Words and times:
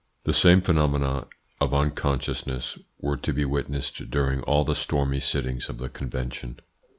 The 0.23 0.33
same 0.33 0.61
phenomena 0.61 1.27
of 1.59 1.75
unconsciousness 1.75 2.79
were 2.99 3.17
to 3.17 3.31
be 3.33 3.45
witnessed 3.45 4.09
during 4.09 4.41
all 4.41 4.63
the 4.63 4.73
stormy 4.73 5.19
sittings 5.19 5.69
of 5.69 5.77
the 5.77 5.89
Convention. 5.89 6.59